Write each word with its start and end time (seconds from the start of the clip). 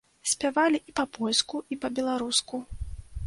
Спявалі 0.29 0.79
і 0.91 0.95
па-польску, 0.99 1.61
і 1.75 1.79
па-беларуску. 1.83 2.63